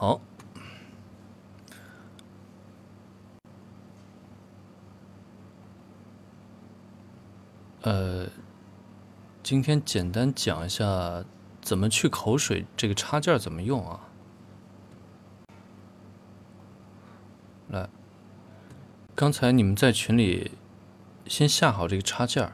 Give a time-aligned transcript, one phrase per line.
[0.00, 0.18] 好，
[7.82, 8.26] 呃，
[9.42, 11.22] 今天简单讲一下
[11.60, 14.08] 怎么去口水，这个插件怎么用啊？
[17.68, 17.90] 来，
[19.14, 20.52] 刚才你们在群里
[21.26, 22.50] 先下好这个插件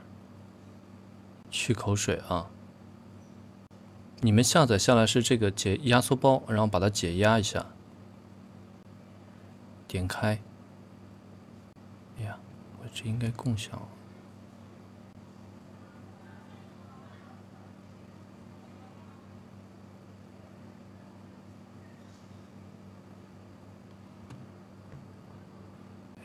[1.49, 2.51] 去口水啊。
[4.21, 7.67] 你们下载下来是这个解压缩包，然后把它解压一下，
[9.87, 10.41] 点开。
[12.19, 12.39] 哎呀，
[12.81, 13.81] 我这应该共享。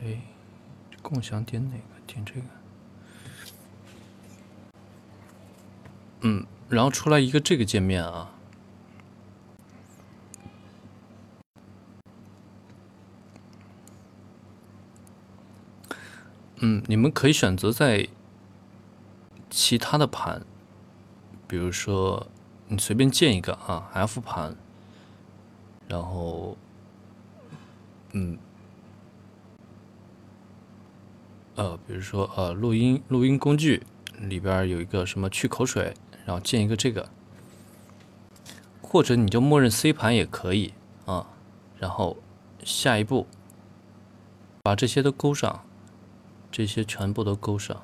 [0.00, 0.20] 哎，
[1.02, 1.82] 共享点哪个？
[2.06, 2.42] 点这个。
[6.22, 6.46] 嗯。
[6.72, 8.30] 然后出来一个这个界面啊，
[16.60, 18.08] 嗯，你们可以选择在
[19.50, 20.46] 其他的盘，
[21.46, 22.26] 比如说
[22.68, 24.56] 你随便建一个啊，F 盘，
[25.88, 26.56] 然后，
[28.12, 28.38] 嗯，
[31.56, 33.82] 呃，比如说呃，录音录音工具
[34.18, 35.92] 里边有一个什么去口水。
[36.24, 37.08] 然后建一个这个，
[38.80, 41.26] 或者你就默认 C 盘也可以啊。
[41.78, 42.16] 然后
[42.64, 43.26] 下一步
[44.62, 45.64] 把这些都勾上，
[46.50, 47.82] 这些全部都勾上。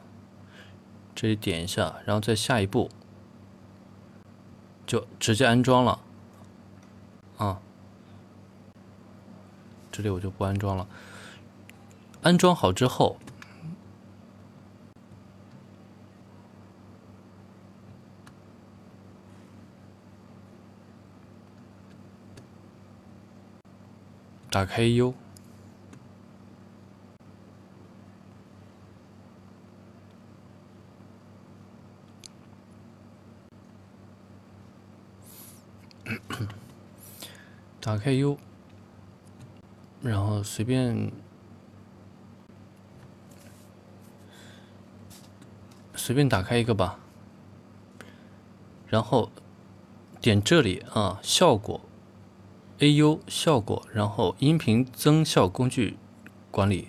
[1.15, 2.91] 这里点一下，然后再下一步
[4.87, 6.01] 就直接安装了
[7.39, 7.61] 啊。
[9.91, 10.87] 这里我就不安装了。
[12.23, 13.19] 安装好之后。
[24.51, 25.15] 打开 U，
[37.81, 38.39] 打开 U，
[40.03, 41.13] 然后随便。
[45.95, 46.99] 随便打开一个吧，
[48.87, 49.31] 然后
[50.23, 51.83] 点这里啊，效果。
[52.81, 53.21] A.U.
[53.27, 55.97] 效果，然后音频增效工具
[56.51, 56.89] 管理，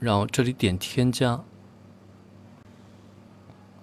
[0.00, 1.42] 然后这里点添加。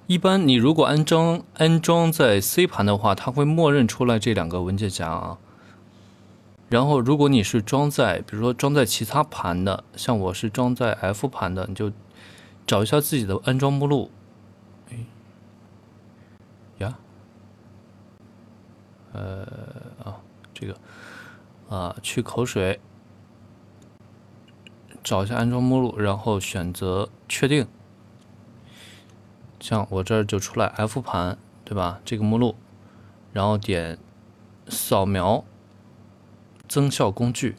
[0.07, 5.38] 一般你如果安装安装在 C 盘的话，它会默认出来这两个文件夹啊。
[6.67, 11.91] 然后如果你是装在，比如说装在其他盘的，像我是装在 F 盘的，你就
[12.66, 14.09] 找一下自己的安装目录。
[19.13, 19.45] 呃
[20.03, 20.22] 啊，
[20.53, 20.77] 这个
[21.69, 22.79] 啊，去口水，
[25.03, 27.67] 找一下安装目录，然后选择确定。
[29.59, 32.01] 像我这儿就出来 F 盘，对吧？
[32.03, 32.55] 这个目录，
[33.31, 33.97] 然后点
[34.67, 35.44] 扫描
[36.67, 37.55] 增效工具，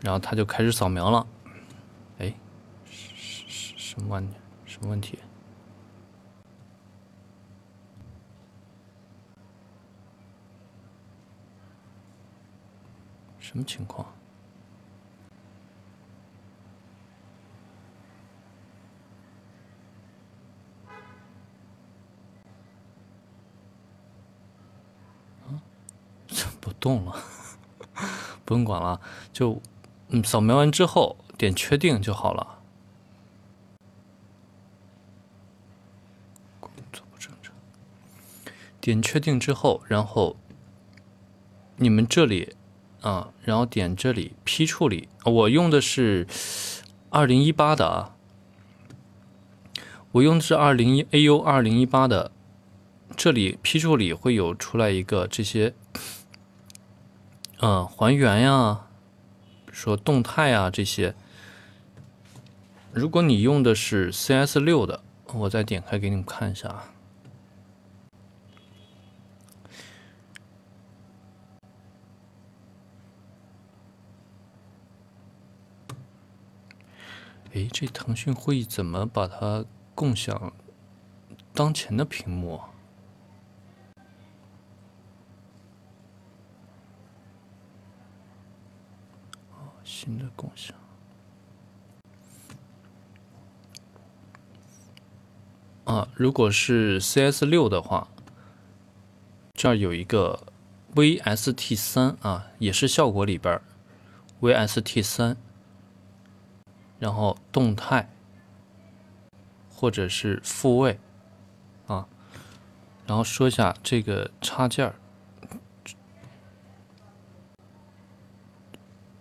[0.00, 1.26] 然后它就开始扫描了。
[2.18, 2.34] 哎，
[2.84, 3.14] 什
[3.48, 4.36] 什什么问题？
[4.64, 5.18] 什么问题？
[13.50, 14.06] 什么情况？
[25.48, 25.58] 啊，
[26.60, 27.16] 不动了，
[28.44, 29.00] 不用管了，
[29.32, 29.60] 就
[30.10, 32.60] 嗯，扫描完之后点确定就好了。
[36.60, 37.52] 工作不正常，
[38.80, 40.36] 点确定之后，然后
[41.74, 42.54] 你们这里。
[43.00, 46.26] 啊，然后点这里批处理，我用的是
[47.08, 48.16] 二零一八的啊，
[50.12, 52.30] 我用的是二零一 AU 二零一八的，
[53.16, 55.74] 这里批处理会有出来一个这些，
[57.60, 58.86] 嗯，还原呀，
[59.72, 61.14] 说动态啊这些，
[62.92, 65.02] 如果你用的是 CS 六的，
[65.32, 66.92] 我再点开给你们看一下啊。
[77.52, 79.64] 哎，这腾讯会议怎么把它
[79.94, 80.52] 共享
[81.52, 82.60] 当前的屏幕？
[89.82, 90.76] 新的共享。
[95.84, 98.06] 啊，如果是 CS 六的话，
[99.54, 100.46] 这儿有一个
[100.94, 103.62] VST 三啊，也是效果里边儿
[104.40, 105.36] VST 三，
[107.00, 108.08] 然后动态
[109.74, 111.00] 或者是复位
[111.88, 112.06] 啊，
[113.06, 114.94] 然后说一下这个插件儿。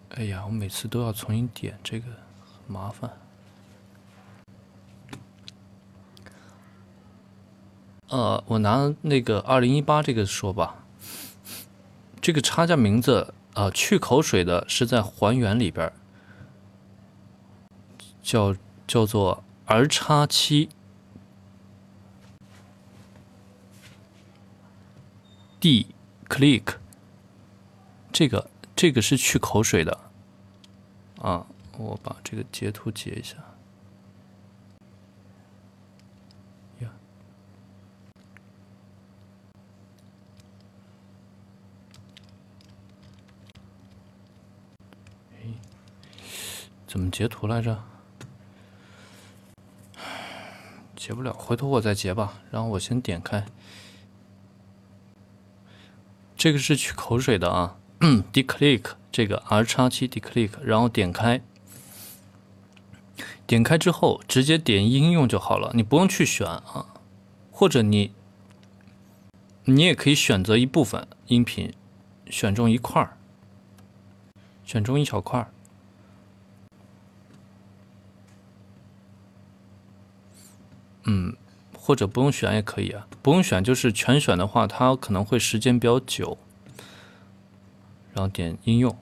[0.09, 2.05] 哎呀，我每次都要重新点这个，
[2.67, 3.09] 麻烦。
[8.09, 10.83] 呃，我拿那个二零一八这个说吧，
[12.19, 15.93] 这个插件名字啊，去口水的是在还原里边，
[18.29, 18.55] 叫
[18.85, 20.69] 叫做 R 叉七
[25.59, 25.87] D
[26.27, 26.75] Click，
[28.13, 30.11] 这个这个是去口水的。
[31.17, 31.47] 啊，
[31.79, 33.37] 我把这个截图截一下。
[36.81, 36.91] 呀，
[45.33, 45.39] 哎，
[46.85, 47.83] 怎么截图来着？
[50.99, 52.41] 截不了，回头我再截吧。
[52.51, 53.45] 然后我先点开，
[56.35, 57.77] 这个是去口水的啊
[58.33, 58.83] ，declick。
[59.09, 61.41] 这个 R 叉七 declick，然后点开，
[63.47, 66.93] 点开之后直接点应用就好了，你不用去选啊，
[67.49, 68.11] 或者你
[69.63, 71.73] 你也可以选择一部分音频，
[72.29, 73.17] 选中一块儿，
[74.63, 75.51] 选中一小块儿，
[81.11, 81.35] 嗯，
[81.75, 86.37] 或者不用选也可以啊，不用选就是全选的话，它可能会时间比较久。
[88.13, 88.95] 然后点应用，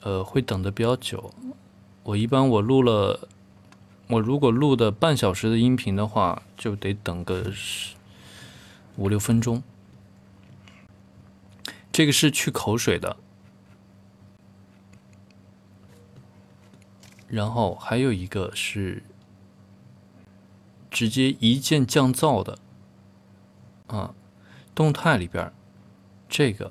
[0.00, 1.32] 呃，会等的比较久。
[2.02, 3.28] 我一般我录了，
[4.08, 7.94] 我如果录的半小时的音频的话，就得等个十
[8.96, 9.62] 五六分钟。
[11.96, 13.16] 这个是去口水的。
[17.26, 19.02] 然后还有一个是
[20.90, 22.58] 直接一键降噪的。
[23.86, 24.14] 啊，
[24.74, 25.50] 动态里边
[26.28, 26.70] 这个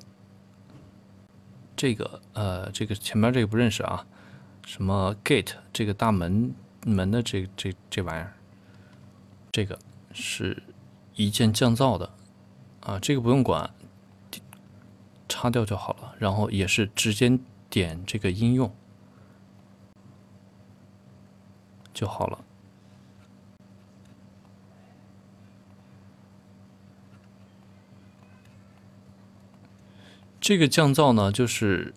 [1.74, 4.06] 这个呃这个前面这个不认识啊，
[4.64, 8.32] 什么 gate 这个大门门的这这这玩意儿，
[9.50, 9.76] 这个
[10.12, 10.62] 是
[11.16, 12.12] 一键降噪的。
[12.82, 13.68] 啊，这个不用管，
[15.36, 16.14] 擦掉就好了。
[16.18, 17.38] 然后也是直接
[17.68, 18.74] 点这个应用。
[21.92, 22.38] 就好了。
[30.40, 31.92] 这个降噪呢，就是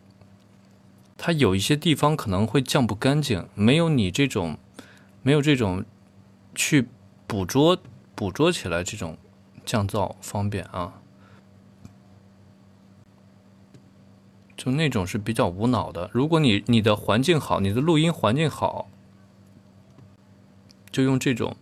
[1.18, 4.58] 它有一些地方可能会降不干净，没有你这种
[5.22, 5.86] 没有这种
[6.56, 6.88] 去
[7.28, 7.78] 捕捉
[8.16, 9.18] 捕捉起来这种
[9.66, 10.99] 降噪方便啊。
[14.60, 16.10] 就那种是比较无脑的。
[16.12, 18.90] 如果你你的环境好，你的录音环境好。
[20.92, 21.56] 就用这种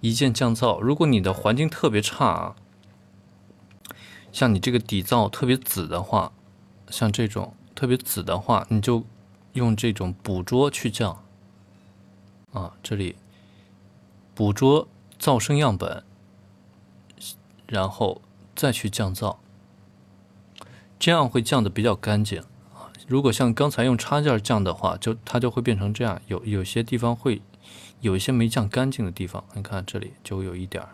[0.00, 0.80] 一键降噪。
[0.80, 2.56] 如果你的环境特别差啊，
[4.32, 6.32] 像你这个底噪特别紫的话，
[6.88, 9.04] 像这种特别紫的话，你就
[9.52, 11.22] 用这种捕捉去降。
[12.52, 13.16] 啊，这里
[14.34, 14.88] 捕捉
[15.20, 16.02] 噪声样本，
[17.66, 18.22] 然后
[18.54, 19.36] 再去降噪，
[21.02, 22.38] 这样会降的比较干净
[22.72, 22.86] 啊。
[23.08, 27.42] 如果像刚才用插件降的话，就它就会变成这样，有有些地方会。
[28.00, 30.84] 有一些没降干净的地方，你看这里就有一点，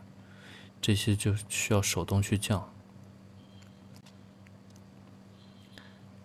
[0.78, 2.70] 这些就需要手动去降，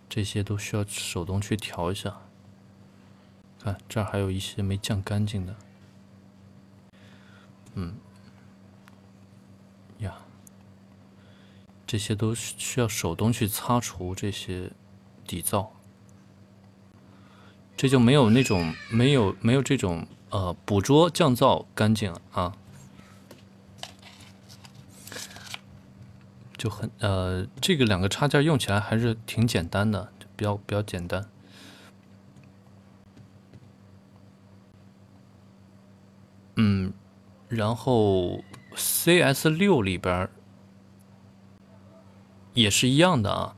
[0.09, 2.17] 这些都需要手动去调一下。
[3.59, 5.55] 看这儿还有一些没降干净的，
[7.75, 7.95] 嗯，
[9.99, 10.17] 呀，
[11.93, 14.71] 这些都需要手动去擦除这些
[15.27, 15.67] 底噪，
[17.77, 20.07] 这就没有那种没有没有这种。
[20.31, 22.57] 呃，捕捉降噪干净啊，
[26.57, 31.29] 就很呃，这个两个插件用起来还是挺简单的，就比较比较简单。
[36.55, 36.91] 嗯，
[37.49, 38.43] 然后
[38.75, 40.27] CS 六里边
[42.53, 43.55] 也是一样的啊，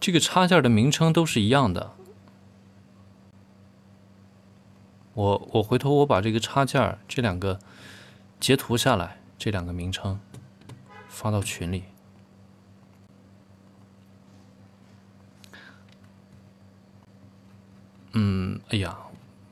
[0.00, 1.92] 这个插件的名称都是一样的。
[5.14, 7.60] 我我回头我把这个插件这两个
[8.40, 10.18] 截图下来，这两个名称
[11.08, 11.84] 发到群里。
[18.12, 18.98] 嗯，哎呀，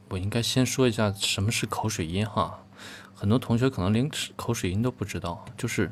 [0.09, 2.65] 我应该先说一下什么是口水音哈，
[3.15, 5.91] 很多同学可能连口水音都不知道，就是。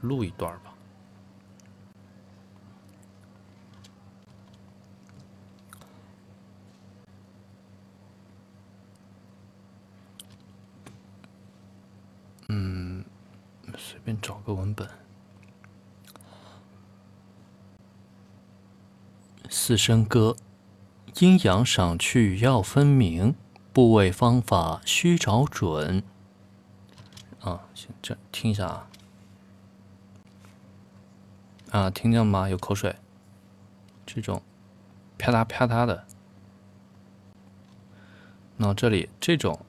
[0.00, 0.74] 录一段吧。
[12.48, 13.04] 嗯，
[13.78, 14.88] 随便找个文本。
[19.48, 20.36] 四声歌，
[21.20, 23.36] 阴阳赏去要分明，
[23.72, 26.02] 部位方法须找准。
[27.40, 28.89] 啊，行，这听一下啊。
[31.70, 32.48] 啊，听见吗？
[32.48, 32.96] 有口水，
[34.04, 34.42] 这种
[35.16, 36.04] 啪嗒啪嗒的。
[38.56, 39.64] 那这里这种。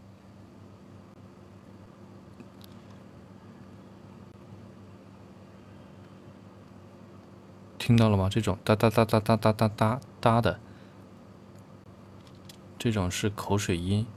[7.78, 8.30] 听到了吗？
[8.30, 10.60] 这种哒哒哒哒哒哒哒哒哒的，
[12.80, 14.08] 这种是口水音，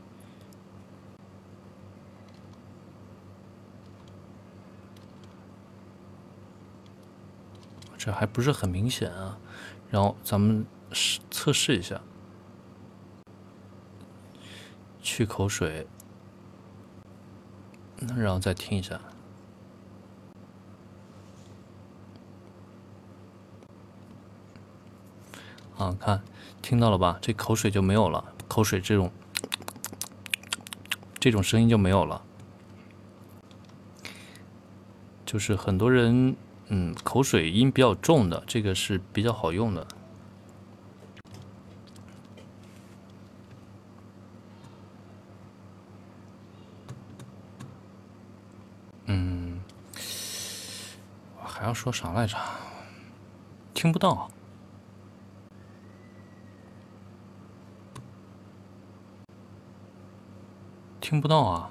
[8.05, 9.39] 这还不是很明显啊。
[9.91, 12.03] 然后咱们试测试一下，
[15.01, 15.87] 去口水，
[18.15, 19.01] 然后再听一下。
[25.79, 26.23] 啊，看，
[26.61, 27.19] 听到了吧？
[27.23, 29.11] 这口水就没有了，口水这种
[31.19, 32.23] 这种声音就没有了。
[35.25, 36.37] 就是很多人，
[36.69, 39.87] 嗯，口水音比较重的，这个是比较好用的。
[49.07, 49.61] 嗯，
[51.39, 52.37] 我还要说啥来着？
[53.75, 54.31] 听不到。
[61.01, 61.71] 听不到啊？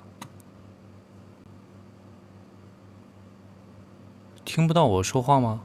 [4.54, 5.62] 听不到我说话吗？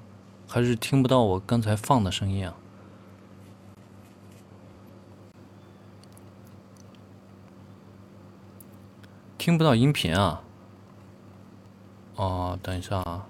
[0.48, 2.54] 还是听不到我刚才放的声音啊？
[9.36, 10.42] 听不到音频啊？
[12.16, 13.26] 哦，等一下啊。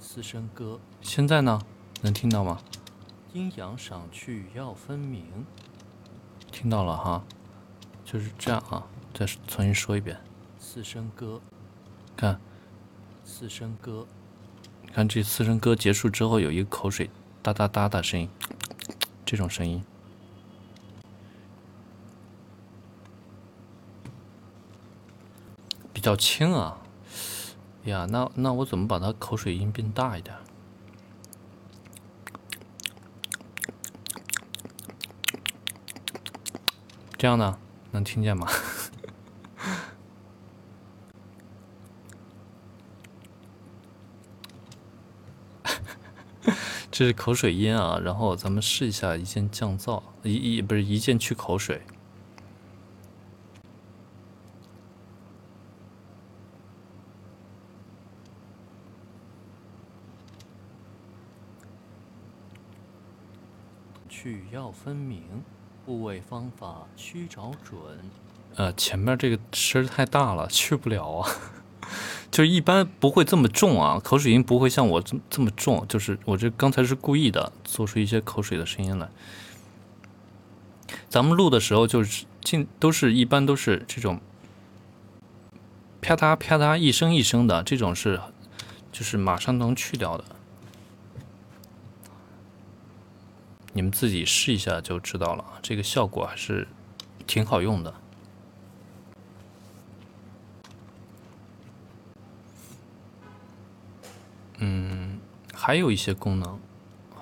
[0.00, 1.60] 四声歌，现在呢？
[2.00, 2.58] 能听到吗？
[3.34, 5.44] 阴阳赏去要分明，
[6.50, 7.22] 听到了哈，
[8.02, 8.86] 就是这样啊。
[9.12, 10.18] 再重新说一遍，
[10.62, 11.40] 四声歌，
[12.14, 12.38] 看，
[13.24, 14.06] 四声歌，
[14.92, 17.10] 看这四声歌结束之后有一个口水
[17.42, 18.28] 哒哒哒的声音，
[19.24, 19.82] 这种声音
[25.94, 26.78] 比较轻啊。
[27.84, 30.36] 呀，那那我怎么把它口水音变大一点？
[37.16, 37.58] 这样呢，
[37.90, 38.46] 能听见吗？
[47.00, 51.80] 这是口水音啊，然后咱们试一下一键降噪，一一不是一键去口水，
[64.10, 65.22] 去要分明。
[65.86, 67.80] 部位方法需找准，
[68.56, 71.30] 呃，前面这个声太大了，去不了啊。
[72.40, 75.84] 就一般不会这么重啊，口水音不会像我这这么重。
[75.86, 79.10] 就是我这刚才是故意的，做出一些口水的声音来。
[81.10, 84.22] 咱们录的时候就是尽都是一般都是这种
[86.00, 88.18] 啪嗒啪嗒一声一声的，这种是
[88.90, 90.24] 就是马上能去掉的。
[93.74, 96.66] 你们自己试一下就知道了，这个效果还是
[97.26, 97.92] 挺好用的。
[105.62, 106.58] 还有一些功能，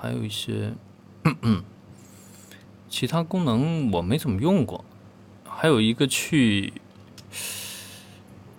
[0.01, 0.73] 还有一些，
[2.89, 4.85] 其他功能我没怎么用过。
[5.45, 6.73] 还有一个去，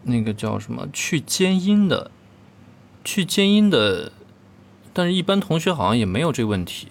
[0.04, 2.12] 那个叫什么去尖音的，
[3.06, 4.12] 去尖音的，
[4.92, 6.90] 但是一般同学好像也没有这问题。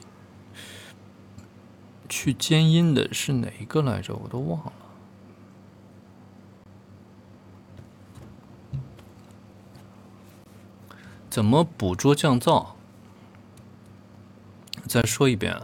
[2.09, 4.15] 去尖音的是哪一个来着？
[4.15, 4.73] 我都忘了。
[11.29, 12.78] 怎么捕捉降噪？
[14.89, 15.61] 再说一遍。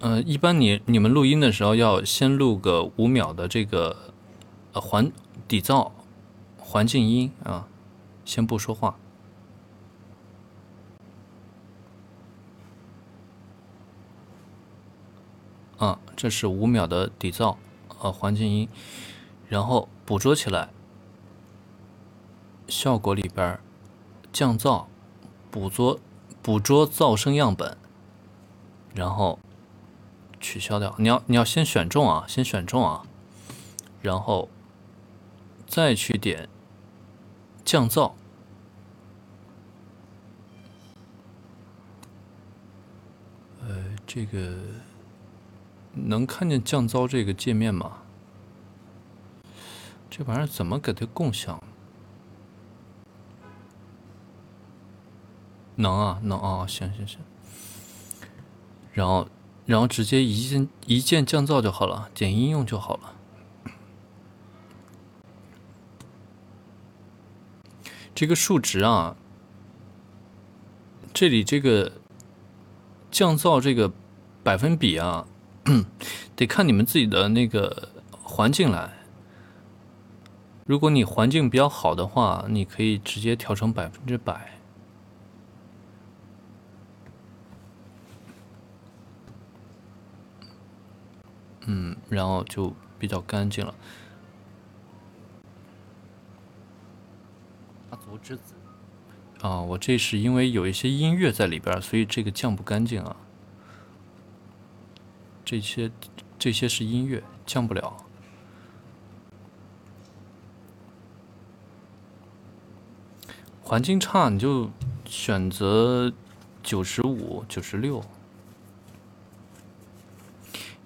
[0.00, 4.12] 嗯，一般你你们录音的时候要先录个五秒的这个
[4.72, 5.10] 呃环
[5.48, 5.90] 底噪
[6.58, 7.66] 环境音啊，
[8.24, 8.96] 先不说话。
[15.78, 17.56] 啊，这是五秒的底噪，
[18.00, 18.68] 呃，环境音，
[19.48, 20.70] 然后捕捉起来，
[22.68, 23.58] 效果里边
[24.32, 24.86] 降噪，
[25.50, 25.98] 捕捉
[26.42, 27.76] 捕捉噪声样本，
[28.94, 29.38] 然后
[30.40, 30.94] 取消掉。
[30.98, 33.04] 你要你要先选中啊，先选中啊，
[34.02, 34.48] 然后
[35.66, 36.48] 再去点
[37.64, 38.12] 降噪。
[43.60, 44.54] 呃，这个。
[46.00, 48.02] 能看见降噪这个界面吗？
[50.08, 51.60] 这玩意儿怎么给它共享？
[55.78, 57.20] 能啊，能啊，行行行。
[58.92, 59.28] 然后，
[59.64, 63.14] 然后直接一键一键降噪就好了，点应用就好了。
[68.12, 69.16] 这个数值啊，
[71.14, 71.92] 这里这个
[73.12, 73.92] 降噪这个
[74.42, 75.26] 百分比啊。
[76.34, 78.94] 得看你们自己的那个环境来。
[80.66, 84.57] 如果你环境比较好的话，你可以直接调成百分之百。
[91.70, 93.74] 嗯，然后就比较干净了。
[97.90, 98.54] 家族之子。
[99.42, 103.16] 啊，我这是因为有一些音乐在里边，所以这个降不干净啊。
[105.44, 105.90] 这些
[106.38, 107.96] 这些是音乐，降不了。
[113.62, 114.70] 环境差，你就
[115.04, 116.10] 选择
[116.62, 118.02] 九十五、九十六。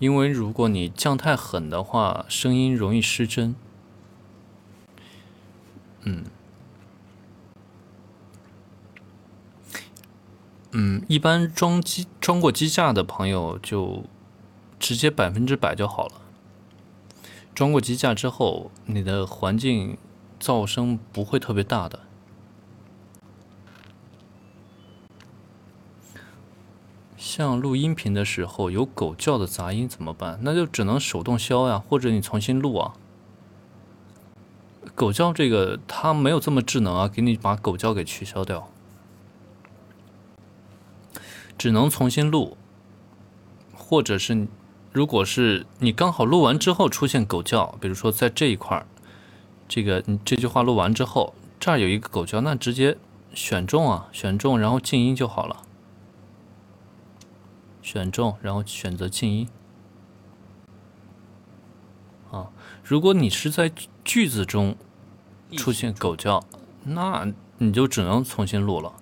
[0.03, 3.55] 因为如果你降太狠的话，声音容易失真。
[6.01, 6.25] 嗯，
[10.73, 14.03] 嗯，一般装机装过机架的朋友就。
[14.81, 16.15] 直接百分之百就好了。
[17.55, 19.97] 装过机架之后，你的环境
[20.41, 22.01] 噪声不会特别大的。
[27.35, 30.39] 像录音频的时候有狗叫的杂音怎么办？
[30.43, 32.93] 那就只能手动消呀，或者你重新录啊。
[34.95, 38.69] 狗叫这个它没有这么智能啊，给你把狗叫给取消掉，
[41.57, 42.59] 只能重新录，
[43.75, 44.47] 或者是。
[44.93, 48.87] 如果是你刚好录完之后出现狗叫，比如说在这一块儿，
[49.67, 52.99] 这个你这句话录完之后，这儿有一个狗叫，那直接
[53.33, 55.63] 选中啊，选中然后静音就好了。
[57.83, 59.49] 选中然后选择静音。
[62.31, 62.51] 啊，
[62.83, 63.71] 如果你是在
[64.05, 64.77] 句子中
[65.57, 66.43] 出现狗叫，
[66.85, 68.93] 那你就只能重新录了。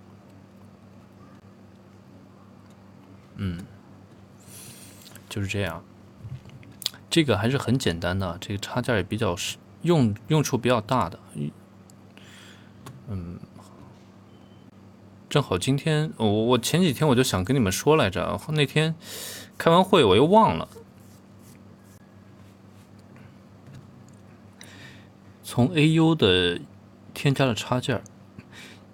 [3.37, 3.65] 嗯。
[5.29, 5.85] 就是这样，
[7.09, 11.17] 这个还是很简单的，这个插件也比较实用，用处比较大的。
[13.07, 13.39] 嗯，
[15.31, 18.97] 正好今天我我前几天我就想跟你们说来着，那天
[19.57, 20.69] 开完会我又忘了。
[25.45, 26.61] 从 AU 的
[27.15, 28.03] 添加了插件，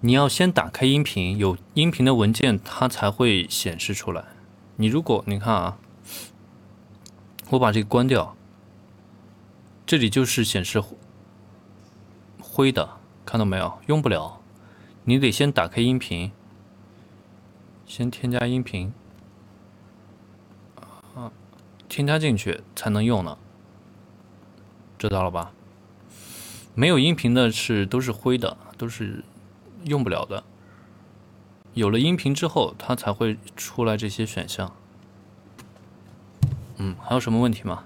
[0.01, 4.23] 你要先打开音频，有音频的文件它才会显示出来。
[4.75, 5.79] 你如果你看啊。
[7.51, 8.35] 我把这个关掉，
[9.85, 10.83] 这里就是显示
[12.41, 13.79] 灰的，看到没有？
[13.85, 14.36] 用不了，
[15.09, 16.33] 你得先打开音频，
[17.85, 18.91] 先添加音频，
[21.15, 21.31] 啊，
[21.87, 23.37] 添加进去才能用呢，
[24.97, 25.53] 知道了吧？
[26.75, 29.23] 没有音频的是都是灰的，都是
[29.85, 30.43] 用不了的。
[31.73, 34.75] 有了音频之后，它才会出来这些选项。
[36.75, 37.85] 嗯，还有什么问题吗？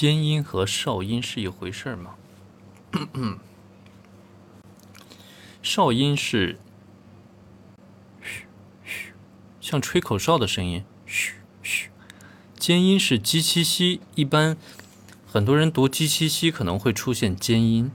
[0.00, 2.14] 尖音和哨音是一回事吗？
[5.60, 6.58] 哨音是
[8.22, 8.46] 嘘
[8.82, 9.12] 嘘，
[9.60, 11.90] 像吹口哨的声音，嘘嘘。
[12.58, 14.56] 尖音是鸡七西，一般。
[15.30, 17.90] 很多人读“鸡七西”可能会出现尖音，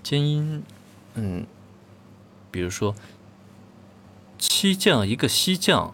[0.00, 0.62] 尖音，
[1.14, 1.44] 嗯，
[2.52, 2.94] 比如说
[4.38, 5.92] “七将一个西将”，“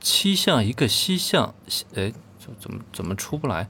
[0.00, 1.52] 七像一个西将”，
[1.96, 2.12] 哎，
[2.60, 3.68] 怎么怎么出不来？“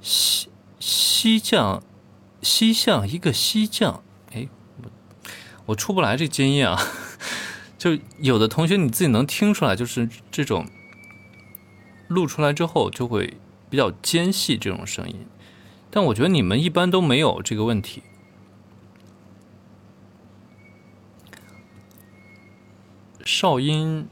[0.00, 0.48] 西
[0.78, 1.82] 西将，
[2.42, 4.48] 西像一个西将”，哎，
[4.82, 4.90] 我
[5.66, 6.78] 我出不来这尖音啊，
[7.78, 10.66] 就有的同学你自己能听出来，就是这种
[12.08, 13.36] 录出来之后就会
[13.70, 15.26] 比较尖细这种声音，
[15.90, 18.02] 但我觉得你们一般都没有这个问题。
[23.24, 24.08] 哨音，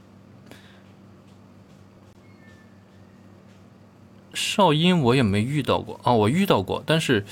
[4.41, 7.23] 哨音我也没遇到过啊，我遇到过，但是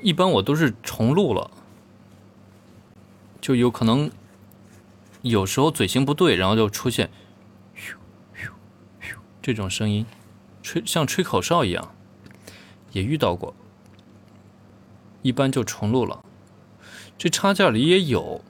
[0.00, 1.50] 一般我都是重录了，
[3.40, 4.10] 就有可能
[5.22, 7.10] 有时候嘴型不对，然后就出现
[7.76, 7.94] 咻
[8.36, 8.46] 咻
[9.02, 10.06] 咻这种声音，
[10.62, 11.92] 吹像吹口哨一样，
[12.92, 13.52] 也遇到过，
[15.22, 16.24] 一般就重录了。
[17.18, 18.40] 这插件里也有。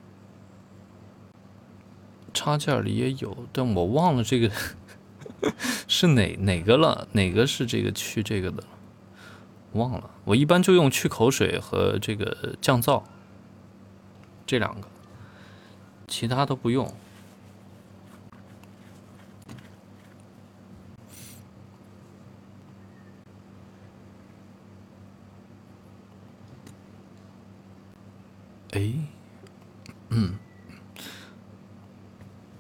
[2.33, 4.49] 插件里也有，但我忘了这个
[5.89, 8.63] 是哪哪个了，哪个是这个去这个的，
[9.73, 10.11] 忘了。
[10.25, 13.03] 我一般就用去口水和这个降噪
[14.47, 14.89] 这两个，
[16.09, 16.93] 其他都不用。
[28.73, 28.93] 哎，
[30.11, 30.35] 嗯。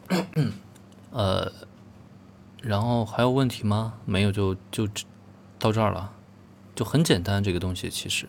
[1.12, 1.52] 呃，
[2.62, 3.94] 然后还有问题吗？
[4.04, 4.86] 没有，就就
[5.58, 6.12] 到这儿了，
[6.74, 7.42] 就很简单。
[7.42, 8.28] 这个东西其实，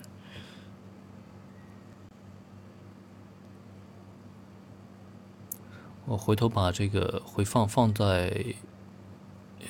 [6.06, 8.56] 我回头把这个回放放在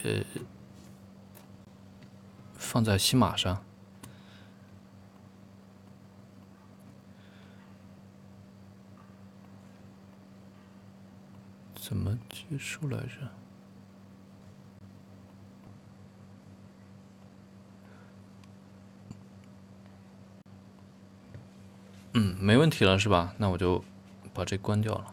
[0.03, 0.23] 呃
[2.53, 3.63] 放在西马上。
[11.75, 13.29] 怎么结束来着？
[22.41, 23.35] 没问题了是吧？
[23.37, 23.83] 那我就
[24.33, 25.05] 把这关掉了。